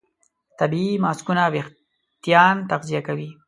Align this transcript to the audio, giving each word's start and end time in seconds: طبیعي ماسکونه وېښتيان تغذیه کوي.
طبیعي 0.59 0.91
ماسکونه 1.05 1.43
وېښتيان 1.53 2.55
تغذیه 2.69 3.01
کوي. 3.07 3.29